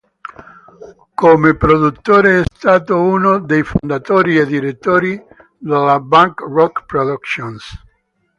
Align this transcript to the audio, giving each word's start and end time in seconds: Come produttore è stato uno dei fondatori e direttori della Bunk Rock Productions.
Come 1.15 1.55
produttore 1.57 2.39
è 2.39 2.43
stato 2.55 2.97
uno 2.99 3.37
dei 3.39 3.61
fondatori 3.61 4.39
e 4.39 4.47
direttori 4.47 5.23
della 5.59 5.99
Bunk 5.99 6.39
Rock 6.39 6.85
Productions. 6.87 7.63